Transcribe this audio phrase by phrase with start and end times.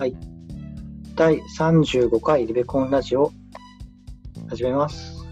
[0.00, 0.16] はい。
[1.14, 3.34] 第35回リベコンラジオ
[4.48, 5.26] 始めます。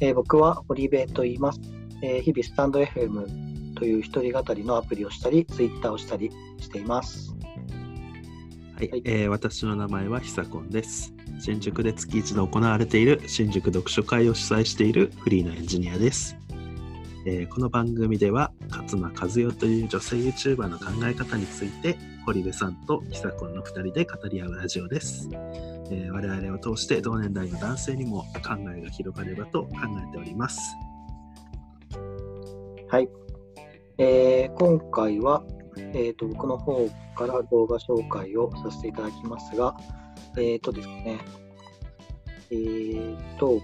[0.00, 1.60] えー僕は堀部と言います、
[2.00, 6.30] えー日々スタンド FM という一人語りのアプリをしたり、ツイッターをしたり
[6.60, 7.34] しています。
[8.76, 11.12] はい、はいえー私の名前はひさこんです。
[11.40, 16.36] 新宿で月一度行われている新宿読書会を主催しているフリーのエンジニアです。
[17.26, 25.30] えーこの番組では勝間和代という女性 YouTuber の考え方について堀部さんとひさこの2人で語り合うラジオです。
[25.90, 29.70] えー我々を通して同年代の男性にも考えが広がればと考
[30.06, 30.60] えております。
[32.90, 33.08] はい。
[33.96, 35.42] えー今回は、
[35.94, 39.74] えーと、僕の方から動画紹介をさせていただきますが、
[40.36, 41.18] えっ、とですね、
[42.50, 43.58] えっ、と、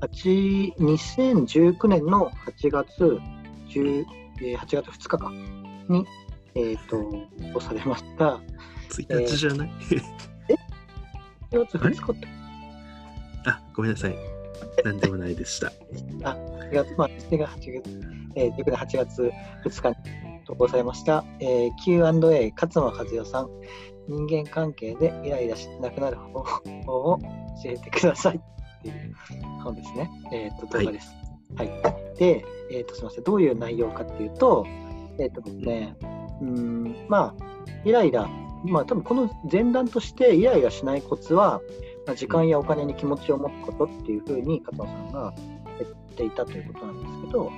[0.00, 3.20] 2019年の8月
[3.68, 4.04] 10、
[4.42, 5.30] えー8月2日か
[5.88, 6.04] に、
[6.54, 7.02] えっ、と、
[7.52, 8.40] 放送されました。
[8.90, 9.70] 1日じゃない、
[11.50, 12.28] 8月2日って、
[13.46, 14.16] あ、ごめんなさい。
[14.84, 15.68] なんでもないでした。
[15.68, 19.30] 8月、まあ、7月、8月、えー、19年8月
[19.64, 19.96] 2日に
[20.46, 23.48] 投稿されました、えー Q&A 勝間和代さん、
[24.08, 27.18] 人間関係でイライラしなくなる方法を
[27.62, 29.14] 教えてくださいっていう
[29.62, 30.10] 本ですね。
[30.32, 31.14] えっ、と、動画です。
[31.56, 32.18] はい。
[32.18, 33.24] で、えっ、と、すみません。
[33.24, 34.66] どういう内容かっていうと、
[35.18, 37.44] えっ、とですね、うーん、まあ、
[37.84, 38.28] イライラ、
[38.64, 41.60] まあ、多分この前段としてイライラしないコツは、
[42.06, 45.34] まあ、時間やお金に気持ちを持つことっていうふうに勝間さんが
[45.78, 47.52] 言っていたということなんですけど、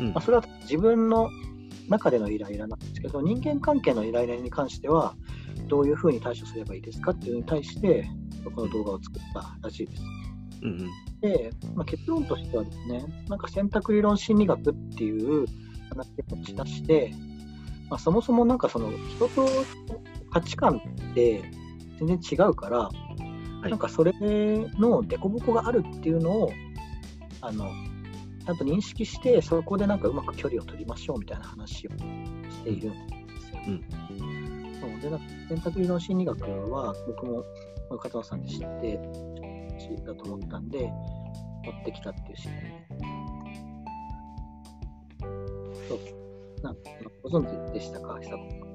[0.00, 1.30] うんまあ、それは自分の
[1.88, 5.14] 中でのイライラなんですけど、人間関係のイライラに関しては、
[5.68, 8.08] どういうふうに対処すればいいですかっていうのに対して、
[8.44, 10.02] この動画を作ったらしいです。
[10.62, 10.78] うんうん。
[11.20, 15.46] で、まあ、結論としてはですね、なんか選択理論心理学っていう
[15.88, 17.14] 話を持ち出して、
[17.90, 19.48] まあ、そもそもなんかその人と
[20.30, 21.42] 価値観って
[21.98, 22.90] 全然違うから、
[23.66, 23.70] い。
[23.70, 24.12] なんかそれ
[24.78, 26.50] の凸凹があるっていうのを
[27.40, 27.70] あの
[28.44, 33.60] ちゃんと認識してそこでなんかうまく距離を取りましょうみたいな話をしているんですよ。
[33.66, 33.84] うん。
[34.80, 37.44] そうでなんか選択理論心理学は僕も
[37.90, 38.98] まあ片野さんで知って
[39.78, 40.90] 知ったと思ったんで
[41.64, 42.54] 持ってきたっていうシーン
[45.88, 46.17] そう
[46.62, 46.80] なんか
[47.22, 48.18] ご存知でしたか？
[48.20, 48.68] 久子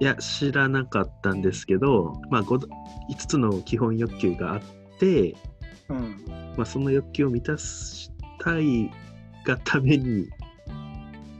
[0.00, 2.66] いや、知らなかったんですけど、まあ、5,
[3.10, 4.60] 5つの基本欲求があっ
[4.98, 5.36] て、
[5.88, 6.24] うん
[6.56, 8.10] まあ、その欲求を満たし
[8.40, 8.90] たい
[9.46, 10.28] がために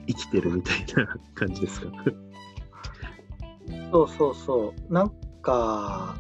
[0.06, 1.88] 生きてるみたいな感じですか？
[3.90, 4.92] そうそうそう。
[4.92, 5.10] なん
[5.42, 6.16] か、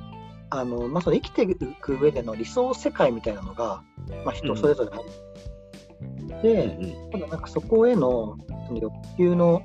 [0.50, 3.82] あの、まあ、その生きていく上での理想世界みたいなのが、
[4.24, 5.02] まあ、人それぞれある。
[5.02, 6.78] うんで、
[7.12, 9.62] ただなんかそこへのその欲求の、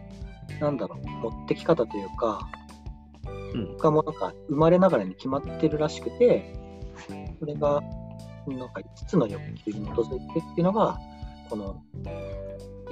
[0.60, 2.40] なんだろう、持ってき方というか、
[3.54, 6.54] うんがもうなんか生まれながらに決まってるらしくて、
[7.40, 7.82] それが、
[8.48, 11.00] なんか5つの欲求に基づいてっていうのが、
[11.50, 11.84] この、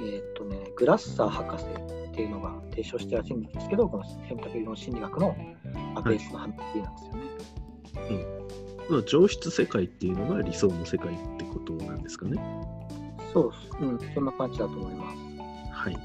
[0.00, 5.36] ーっとね、グラッサー博士っていうのが提唱してるらしいんですけど、この選択理論心理学の
[5.94, 8.38] まあベースの話なんですよね。
[8.88, 12.40] その上質世界っていうのが理想の世界ってことなんですかね。
[13.32, 15.27] そう、うん、そんな感じだと思います。
[15.78, 15.98] はい。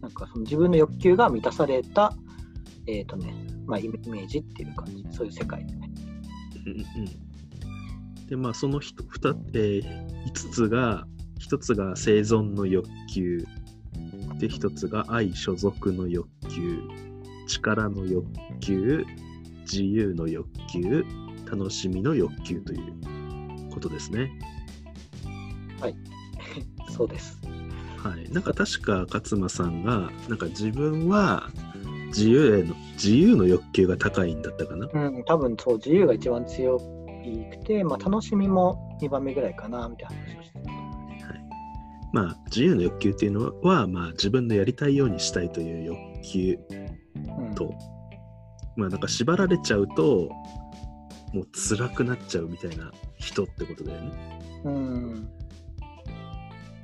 [0.00, 2.14] なんかその自分の欲求が満たされた、
[2.86, 3.34] えっ、とね、
[3.66, 5.90] まあイメージっていう感じ、そういう世界でね。
[6.66, 7.04] うんう
[8.24, 9.82] ん、で、まあ、そのひとふた、えー、
[10.26, 11.06] 5つが、
[11.40, 13.44] 1つが生存の欲求、
[14.38, 16.80] で、1つが愛所属の欲求、
[17.46, 18.26] 力の欲
[18.60, 19.04] 求、
[19.60, 21.04] 自由の欲求、
[21.50, 24.30] 楽しみの欲求ということですね。
[26.90, 27.43] そうです。
[28.08, 28.30] はい。
[28.30, 31.48] なんか確か勝間さんが、なんか自分は
[32.08, 34.88] 自由への、自由の欲求が高いんだったかな？
[34.92, 36.84] うん、多分そう、自由が一番強く
[37.64, 40.70] て、まあ楽しみも2番目ぐらいかな、みたいな話をしてた。
[40.70, 40.76] は
[41.34, 41.40] い、
[42.12, 46.58] まあ自由の欲求っていうのは、まあ、自分のやりたいようにしたいという欲求
[47.38, 47.72] うん、と、
[48.76, 50.28] まあなんか縛られちゃうと
[51.32, 54.62] もう辛くなっちゃうみたいな人ってことだよね。
[54.64, 55.28] うん。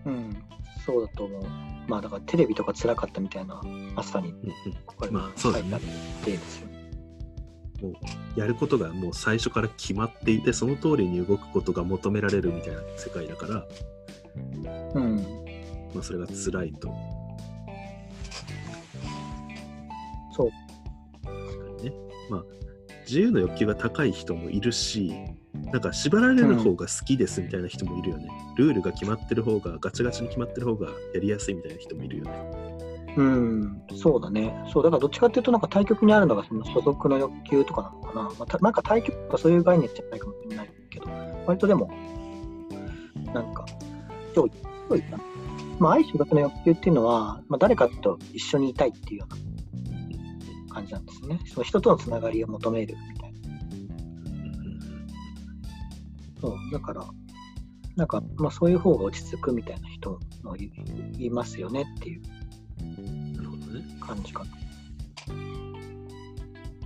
[0.07, 0.43] うん、
[0.85, 1.43] そうだと思う。
[1.87, 3.61] まあだからテレビとか辛かったみたいな、
[3.97, 4.53] 朝にうんうん
[4.87, 5.81] これまあそうだね
[6.25, 6.81] ですよね。
[8.37, 13.67] やることがもう最初から決まっていてその通りに動くことが求められるみたいな世界だから、
[14.95, 15.17] うん。
[15.95, 16.93] まあ、それが辛いと。
[20.33, 20.51] そう。
[21.25, 21.93] 確かにね。
[22.31, 22.45] まあ
[23.07, 25.13] 自由の欲求が高い人もいるし
[25.73, 28.29] なんか縛られる方が好きですみたいな人もいるよね。
[28.57, 32.71] ルールが決まってる方が、ガチガチに決まってる方がやりやすいみたいな人もいるよね。
[33.17, 34.55] うん、そうだね。
[34.73, 38.23] そう、だからどっちかっていうと、なんか対極にあるのがその所属の欲求とかなのかな。
[38.23, 41.07] まあ、たなんか対極とかそういう概念じゃないかもしれないけど、
[41.47, 41.91] 割とでも、
[43.33, 43.65] なんか、
[44.35, 44.51] 上位、
[44.89, 45.25] 上位かな。
[45.79, 51.41] まあ、愛所属の欲求っていうのは、まあ、誰かと一緒にいたいっていうような感じなんですね。
[51.47, 53.30] その人とのつながりを求めるみたいな。
[56.41, 57.07] そう、だから、
[57.97, 60.71] なんか、まあ、そういう方が落ち着くみたいな人もい
[61.19, 62.23] いますよねっていう。
[64.11, 64.51] 感じかな。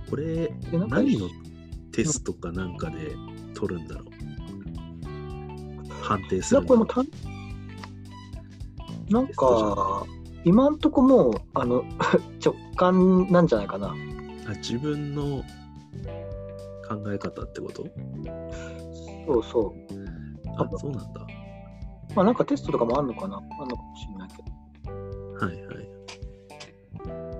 [0.09, 1.27] これ、何の
[1.91, 3.15] テストかなんかで
[3.55, 4.05] 取るんだろう。
[6.03, 7.07] 判定するのこれもたん
[9.09, 10.05] なんか、
[10.43, 11.83] 今んとこもう、あの、
[12.43, 13.95] 直感なんじゃないかな。
[14.47, 15.43] あ自分の
[16.87, 17.87] 考え方ってこと？
[19.25, 19.73] そうそう。
[20.57, 21.27] あ、そうなんだ。
[22.15, 23.37] まあなんかテストとかもあんのかな？
[23.37, 24.95] あんのかもしれないけど。
[25.45, 25.85] はいはい。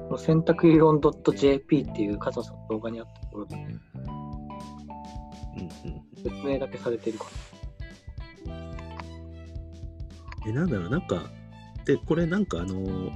[0.08, 1.00] この選択理論
[1.36, 3.80] .jp っていうカズマさんの動画にあったところでうんうん。
[6.24, 7.26] 説明だけされてるか
[10.48, 11.24] え、なんだろう、なんか、
[11.86, 13.12] で、これなんかあのー、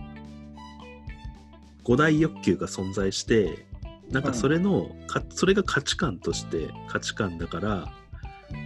[1.83, 3.67] 五大欲求が存在して、
[4.09, 7.93] なんかそれの、かそれが価値観として価値観だから、な。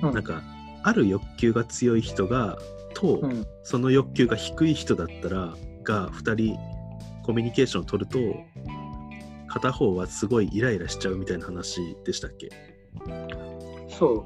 [0.02, 0.14] うん。
[0.14, 0.42] なんか、
[0.84, 2.58] ある欲求が強い人が、
[2.94, 5.54] と、うん、その欲求が低い人だったら、
[5.84, 6.58] が2人
[7.24, 8.20] コミュニケーションを取ると、
[9.48, 12.50] 片方はすごいイライラしちゃうみたいな話でしたっけ？
[13.88, 14.26] そ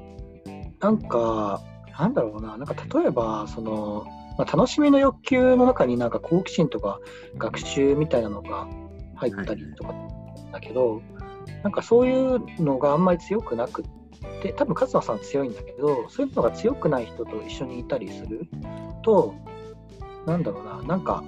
[0.80, 1.62] なんか、
[1.98, 4.06] なんだろうな、なんか例えば、その、
[4.38, 7.00] まあ、楽しみの欲求の中になんか好奇心とか
[7.36, 8.68] 学習みたいなのが
[9.16, 9.94] 入ったりとか
[10.52, 11.02] だけど、
[11.64, 13.84] なんかそういうのがあんまり強くなくっ
[14.42, 18.48] て、多分勝間さんは強いんだけど、そういうのが強くない人と一緒にいたりする。
[19.02, 19.34] と、
[20.26, 21.22] なんだろうな、なんか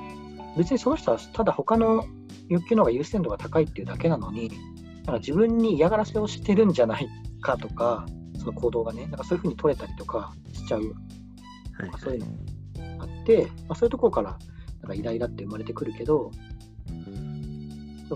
[0.56, 2.04] 別にその人はただ他の
[2.48, 4.50] 欲求の方が優先度が高いっていうだけなのに、
[4.98, 7.08] なんか自分に嫌がらせをしてるんじゃない
[7.40, 8.06] かとか、
[8.38, 10.92] その行動がね、なんかそういうふうに取れたりとかしちゃう、はい、
[11.98, 12.26] そういうの
[12.98, 14.38] があって、まあ、そういうところから
[14.82, 16.30] なんかイライラって生まれてくるけど、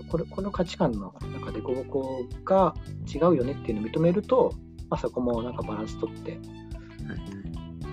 [0.09, 2.75] これこの価値観の中で凸凹が
[3.13, 4.53] 違うよねっていうのを認めると、
[4.89, 6.39] まあ、そこもなんかバランス取って、はい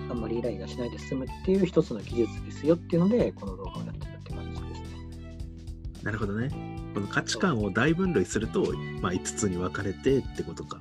[0.09, 6.03] あんまりイライラしないで済むっていう一つの技術ですよっていうので、この動画をやってたって感じですね。
[6.03, 6.49] なるほどね。
[6.93, 8.61] この価値観を大分類すると、
[9.01, 10.79] まあ、5つに分かれてってことか。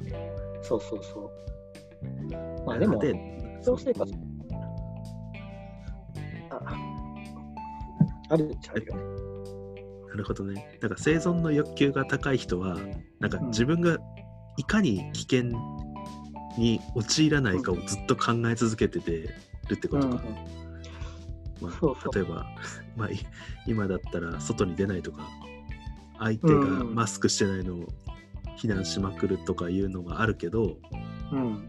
[0.62, 2.67] そうそうそう。
[2.67, 3.14] まあでも、で
[3.61, 4.12] 日常生活
[6.50, 6.61] あ
[8.29, 9.03] あるっちゃあるよね。
[10.09, 10.79] なるほどね。
[10.81, 12.76] だから生存の欲求が高い人は、
[13.19, 13.97] なんかうん自分が
[14.59, 15.50] いかに危険
[16.58, 19.10] に陥らないかをずっと考え続けてて
[19.69, 20.22] るってことか。
[21.60, 22.46] まあ、例えば、
[22.96, 23.19] まあ、い
[23.66, 25.28] 今だったら外に出ないとか、
[26.19, 27.88] 相手がうんマスクしてないのを
[28.56, 30.76] 非難しまくるとかいうのがあるけど、
[31.32, 31.69] うんうん。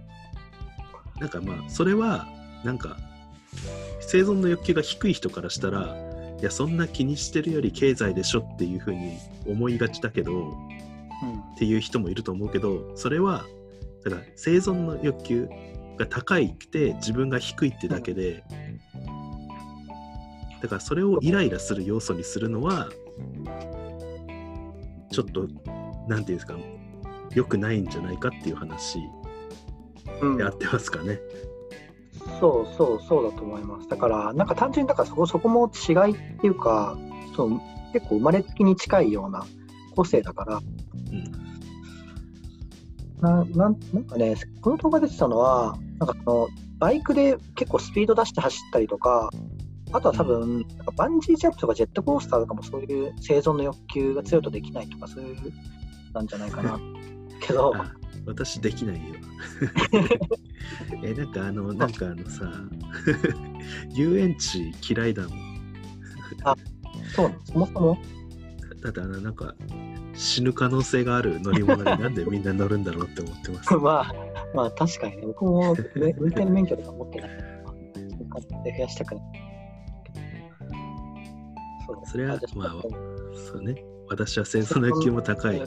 [1.19, 2.27] なんかまあ、それは、
[2.63, 2.97] なんか、
[4.01, 5.95] 生存の欲求が低い人からしたら、
[6.39, 11.43] いや、そんな気にしてるより経済でしょっていうふうに思いがちだけど、うん。
[11.53, 13.45] っていう人もいると思うけどそれは
[14.03, 15.49] だから生存の欲求
[15.97, 18.43] が高いくて自分が低いってだけで
[20.61, 22.89] だからそれをイライラする要素にするのは
[25.11, 25.47] ちょっと
[26.07, 26.55] なんていうんですか
[27.33, 28.99] 良くないんじゃないかっていう話
[30.21, 31.19] うんで合ってますかね。
[32.39, 33.87] そうそうそうだと思います。
[33.89, 36.97] だから、なんか単純にだからそこそこも違いっていうか、
[37.35, 39.45] そう結構生まれつきに近いような
[39.95, 41.42] 個性だから、うん
[43.23, 49.29] ななんなんかね、この動画出てたのは、なんかそのバイクで結構スピード出して走ったりとか、
[49.93, 55.37] あとは多分、なんかバンジージャンプとかジェットコースターとかもそういう生存の欲求が強いとできないとか、そういう
[56.13, 56.77] なんじゃないかな。
[57.39, 57.93] けど、あ
[58.25, 59.01] 私できないよ。
[61.01, 62.51] えなんかあの なんかあのさ
[63.93, 65.39] 遊園地嫌いだもん。
[67.15, 67.97] そうそもそも、
[68.81, 69.55] だってあのなんか
[70.15, 73.73] 死ぬ可能性がある乗り物になんでみんな乗るんだろうって思ってます。
[73.77, 74.13] まあ、
[74.53, 77.71] まあ確かにね、僕も、ね、運転免許とか持ってないから、そ
[78.23, 79.23] う買って増やしたくない。
[81.87, 82.69] そうそれはまあ
[83.51, 83.75] そうね。
[84.09, 85.61] 私は生存の欲求も高い。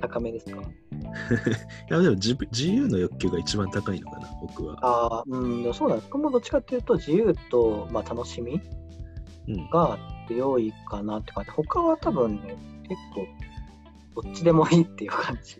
[0.00, 0.62] 高めですか？
[1.90, 4.76] やでも自分自由の欲求が一番高いのかな、僕は。
[4.80, 6.02] ああ、うん、でもそうだね。
[6.04, 8.60] 僕もどっちかっていうと、自由と、まあ、楽しみ
[9.48, 9.70] うん。
[9.70, 9.98] が
[10.28, 11.50] 強いかなって感じ。
[11.50, 12.56] 他は多分ね、
[12.88, 13.26] 結構、
[14.14, 15.56] どっちでもいいっていう感じ。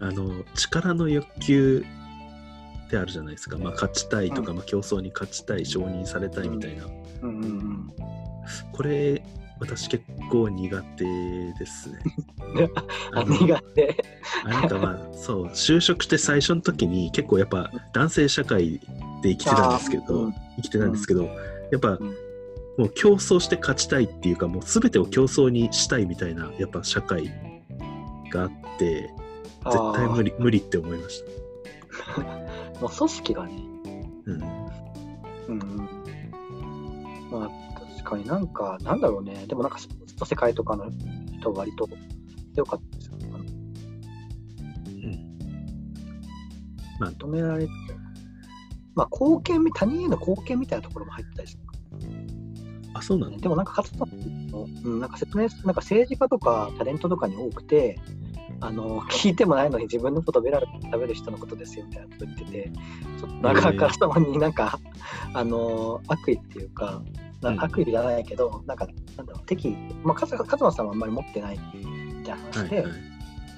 [0.00, 1.84] あの、力の欲求
[2.86, 4.56] ってあるじゃないですか、まあ、勝ちたいとか、うん。
[4.58, 6.84] まあ、競争に勝ちたい承認されたいみたいな、
[7.22, 7.92] うんうんうん。
[8.72, 9.22] これ
[9.60, 11.98] 私結構苦手ですね。
[13.12, 14.04] あ、苦手？
[14.44, 18.80] あなんかまあそう就職して最初の時に結構やっぱ男性社会
[19.22, 20.34] で生きてたんですけど、うん。
[20.56, 21.30] 生きてたんですけど、や
[21.76, 22.27] っぱ、うん
[22.78, 27.30] もう競争して勝ちたいっていうかもう全てを競争にしたいみたいなやっぱ社会
[28.30, 29.10] があって
[29.64, 31.24] 絶対無理無理って思いまし
[32.16, 33.52] あーもう組織がね。
[34.24, 34.42] た、うん、
[35.48, 37.30] うんうん。
[37.30, 37.50] まあ、
[37.96, 39.46] 確かになんか、なんだろうね。
[39.46, 40.90] でもなんかスポーツの世界とかの
[41.38, 41.88] 人割と
[42.54, 43.18] 強かったですよ。
[43.22, 43.44] あの
[47.00, 47.72] まあ認められて。
[48.94, 51.67] まあ、貢献み、他人への貢献みたいなところも入ってたりする
[52.98, 53.36] あそうなの？
[53.38, 57.98] でもなんか勝田さんの、うん、なんか説明すなんか政治家とかタレントとかに多くて、
[58.60, 62.72] あの 聞いてもないのに自分のことベラベラ食べる人のことですよみたいなこと言ってて、
[63.18, 64.78] ちょっとなんかあからさまになんか、
[65.34, 67.02] あの悪意っていうか、
[67.40, 67.60] なうん。
[67.62, 68.86] 悪意じゃないけど、なんか、
[69.16, 72.92] なんだろう、敵意、まあ、勝勝間さんはあんまり持ってないみたいな話で、はいはい。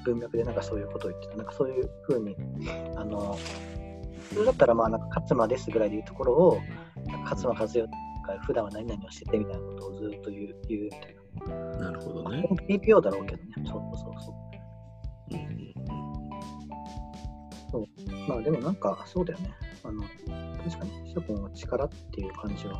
[0.04, 2.36] 文脈でなんかそういうことを言ってた、なんかそういうふうに、
[2.96, 3.38] あの
[4.30, 6.60] 普通だったら、まあ、なんか勝間ですぐらいで言うところを、
[7.24, 7.88] 勝間和代
[8.34, 11.78] が普段は何々をしててみたいなことをずっと言う言うみたいな。
[11.78, 14.34] なるほどまあね、TPO だろうけどね、そうそうそう。
[15.32, 15.70] うんうん
[18.28, 19.54] まあでもなんか、そうだよね。
[19.84, 20.02] あの、
[20.64, 22.74] 確かに、諸君は力っていう感じは。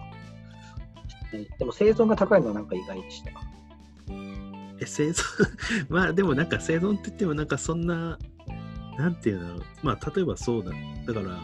[1.33, 3.31] ねでも生存が高いのはなんか意外でした。
[4.81, 5.23] え生存？
[5.89, 8.19] まあでもなんか生存って言ってもなんかそんな
[8.99, 10.73] なんていうのまあ例えばそうだ
[11.07, 11.39] だから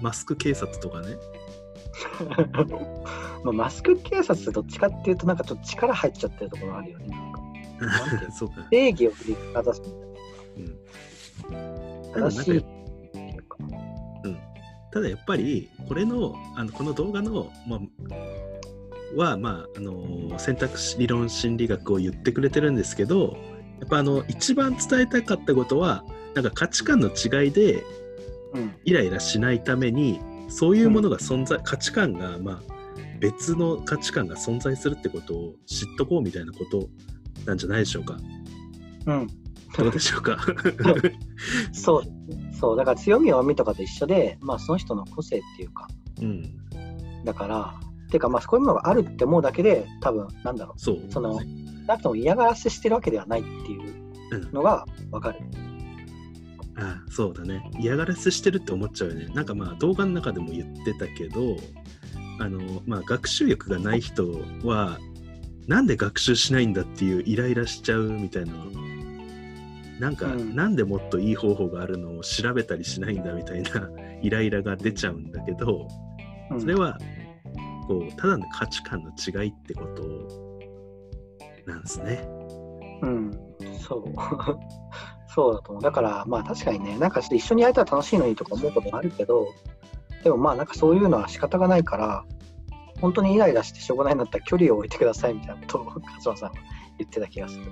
[0.00, 1.16] マスク警察とかね
[3.44, 7.08] まあマスク警察どっちかっていうとなんかちょっと力入っちゃってるところあるよね。
[7.08, 7.40] なんか
[8.70, 9.98] 正義を振りかざすみたい
[10.56, 12.30] うん、な。
[12.30, 12.64] 正しい。
[14.92, 17.80] ただやっぱりこれのあのこの動画の、まあ、
[19.14, 23.36] は、まあ、あの選択肢理論心理学を言ってくれてるんですけど
[23.78, 26.04] やっぱあの一番伝えたかったことは
[26.34, 27.84] なんか価値観の違いで
[28.52, 28.74] うん。
[28.84, 30.20] イライラしないために
[30.50, 32.60] そういうものが存在、価値観が、まあ、
[33.20, 36.88] 別の価値観が存在するってことを知っとこうみたいなこと
[37.46, 38.16] なんじゃないでしょうか。
[39.06, 39.26] うん。
[39.78, 40.38] どうでしょうか。
[41.72, 42.02] そう。
[42.54, 42.76] そう。
[42.76, 45.86] だから強み弱みとかと一緒で、まあその人の個性っていうか、
[46.20, 46.42] うん、
[47.24, 50.80] だから、っていうかまあそういうものがあるって思うだけで、多分なんだろう。
[50.80, 51.40] そう、その
[51.86, 55.38] なくとも嫌がらせしてるわけではないっていうのが分かる。
[55.42, 55.69] あ
[56.80, 57.62] あそうだね。
[57.78, 59.26] 嫌がらせしてるって思っちゃうよね。
[59.34, 61.56] なんかまあ動画の中でも言ってたけど
[62.38, 64.26] あのまあ学習欲がない人
[64.64, 64.98] は
[65.66, 68.54] なんで学習しないんだっていうイライラしちゃうみたいな。
[70.00, 70.56] なんか、うん。
[70.56, 73.90] なんでもっといい方法があるのを調べたりしないんだみたいな
[74.22, 75.86] イライラが出ちゃうんだけど
[76.50, 76.60] うん。
[76.60, 76.98] それは
[77.86, 80.50] こうただの価値観の違いってこと
[81.70, 82.26] なんですね。
[83.02, 83.30] うん、
[83.78, 84.04] そう。
[85.34, 85.82] そうだと思う。
[85.82, 89.54] だから、まあ確かにね、なんか一緒にやれたら楽しいのにとか思うこともあるけど、
[90.24, 92.24] でもまあなんかそういうのは仕方がないから、
[93.00, 95.84] 本当にイライラしてしょうがないんだったら距離を置いてくださいみたいなことを
[96.18, 96.54] 勝間さんは
[96.98, 97.64] 言ってた気がする。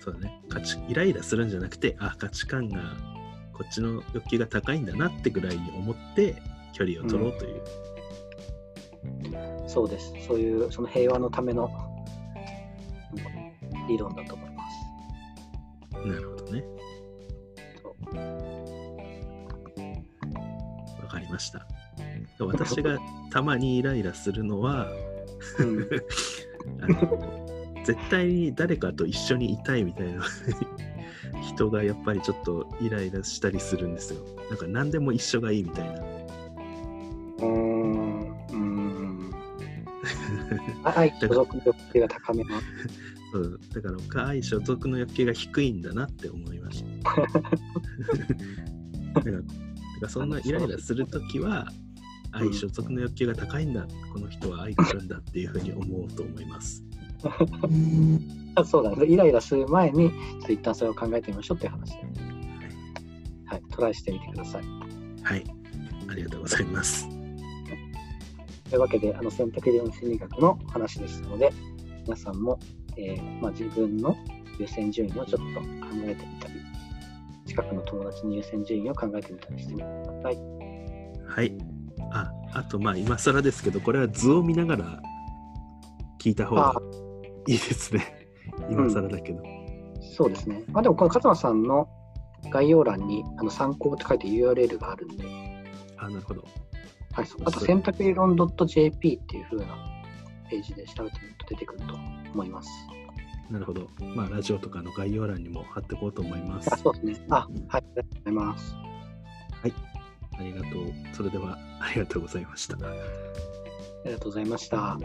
[0.00, 2.78] そうだね価値イライラするんじゃなくてあ価値観が
[3.54, 6.42] こっちの欲求が高いんだなってぐらいに思って
[6.74, 7.62] 距離を取ろうという、
[9.66, 10.12] そうです。
[10.26, 11.70] そういう、その平和のための
[13.12, 14.33] うん理論だと。
[16.04, 16.64] なるほどね。
[21.02, 21.66] わかりました。
[22.38, 22.98] 私が
[23.30, 24.88] たまにイライラするのは
[25.58, 25.88] うん、
[26.82, 30.22] あの絶対に誰かと一緒にいたいみたいな
[31.42, 34.24] 人がやっぱりちょっとイライラしたりするんですよ。
[34.48, 36.00] なんか何でも一緒がいいみたいな。
[36.00, 38.30] うーん。
[38.30, 39.30] うーん。
[40.84, 42.50] あ愛所属欲求が高めの。
[43.34, 47.10] そうだから僕は愛所属の欲求が低いんだなって思いました。
[49.12, 49.30] だか
[50.00, 51.66] らそんなイライラするときは
[52.30, 56.84] 愛所属の欲求が高いんだ、この人は愛があるんだっていうふうに思おうと思います。
[58.54, 59.04] あそうだね。
[59.06, 61.96] イライラする前に、ちょっと一旦それを考えてみましょうっていう話で、
[63.46, 63.62] はい。
[63.70, 64.64] トライしてみてください。
[65.24, 65.44] はい、
[66.08, 67.08] ありがとうございます。
[68.70, 71.52] というわけで、あの選択理論心理学の話でしたので、
[72.04, 72.60] 皆さんも、
[72.96, 74.16] えーまあ、自分の
[74.58, 75.66] 優先順位をちょっと考
[76.04, 76.54] えてみたり、
[77.46, 80.38] 近くの友達の優先順位を考えてみたりしてみてください。
[81.26, 81.58] はい。
[82.12, 85.02] あ、あとまあ今更ですけど、これは図を見ながら
[86.20, 86.74] 聞いた方が
[87.46, 88.28] いいですね。
[88.70, 89.42] 今更だけど。
[90.16, 90.62] そうですね。
[90.68, 91.88] まあ、でも、この勝間さんの
[92.50, 95.24] 概要欄にあの参考って書いて URL があるんで、
[95.96, 96.44] あ、なるほど。
[97.12, 99.93] はい、あと選択理論 .jp っていう風な
[100.50, 101.94] ページで調べてみると出てくると
[102.32, 102.70] 思います。
[103.50, 103.88] なるほど。
[104.14, 106.72] まあ、ラジオとかの概要欄にも貼っていこうと思います。
[106.72, 107.26] あそうですね。
[107.30, 108.76] あ、はい、ありがとうございます。
[110.36, 110.92] ありがとう。
[111.12, 112.76] それでは、ありがとうございました。
[112.76, 112.80] あ
[114.04, 114.98] りがとうございました。